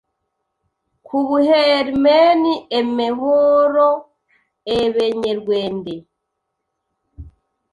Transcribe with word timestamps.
k 1.05 1.09
u 1.17 1.19
b 1.27 1.29
e 1.39 1.39
h 1.47 1.49
e 1.57 1.59
Im 1.91 2.05
e 2.23 2.27
n, 2.41 2.43
Emehoro 2.79 3.89
Ebenyerwende 4.79 5.95